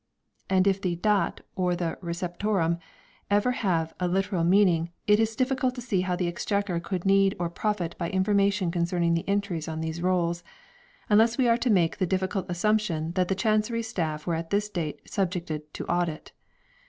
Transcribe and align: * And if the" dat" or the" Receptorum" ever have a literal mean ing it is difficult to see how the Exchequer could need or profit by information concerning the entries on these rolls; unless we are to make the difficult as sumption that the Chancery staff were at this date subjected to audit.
* 0.27 0.49
And 0.49 0.65
if 0.65 0.81
the" 0.81 0.95
dat" 1.11 1.41
or 1.55 1.75
the" 1.75 1.95
Receptorum" 2.01 2.79
ever 3.37 3.51
have 3.51 3.93
a 3.99 4.07
literal 4.07 4.43
mean 4.43 4.67
ing 4.67 4.89
it 5.05 5.19
is 5.19 5.35
difficult 5.35 5.75
to 5.75 5.81
see 5.81 6.01
how 6.01 6.15
the 6.15 6.27
Exchequer 6.27 6.79
could 6.79 7.05
need 7.05 7.35
or 7.37 7.51
profit 7.51 7.95
by 7.99 8.09
information 8.09 8.71
concerning 8.71 9.13
the 9.13 9.29
entries 9.29 9.67
on 9.67 9.79
these 9.79 10.01
rolls; 10.01 10.43
unless 11.07 11.37
we 11.37 11.47
are 11.47 11.57
to 11.57 11.69
make 11.69 11.97
the 11.99 12.07
difficult 12.07 12.49
as 12.49 12.57
sumption 12.57 13.13
that 13.13 13.27
the 13.27 13.35
Chancery 13.35 13.83
staff 13.83 14.25
were 14.25 14.33
at 14.33 14.49
this 14.49 14.69
date 14.69 15.01
subjected 15.07 15.71
to 15.75 15.85
audit. 15.85 16.31